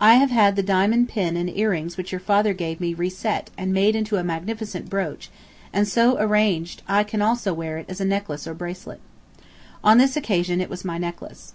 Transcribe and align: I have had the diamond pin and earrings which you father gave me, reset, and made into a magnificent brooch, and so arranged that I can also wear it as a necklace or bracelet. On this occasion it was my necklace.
I 0.00 0.14
have 0.14 0.30
had 0.30 0.56
the 0.56 0.62
diamond 0.62 1.10
pin 1.10 1.36
and 1.36 1.50
earrings 1.50 1.98
which 1.98 2.10
you 2.10 2.18
father 2.18 2.54
gave 2.54 2.80
me, 2.80 2.94
reset, 2.94 3.50
and 3.58 3.70
made 3.70 3.94
into 3.94 4.16
a 4.16 4.24
magnificent 4.24 4.88
brooch, 4.88 5.30
and 5.74 5.86
so 5.86 6.16
arranged 6.18 6.80
that 6.88 6.94
I 6.94 7.04
can 7.04 7.20
also 7.20 7.52
wear 7.52 7.76
it 7.76 7.84
as 7.86 8.00
a 8.00 8.06
necklace 8.06 8.46
or 8.46 8.54
bracelet. 8.54 9.02
On 9.84 9.98
this 9.98 10.16
occasion 10.16 10.58
it 10.62 10.70
was 10.70 10.86
my 10.86 10.96
necklace. 10.96 11.52